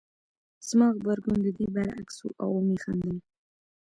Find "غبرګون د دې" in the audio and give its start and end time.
0.97-1.67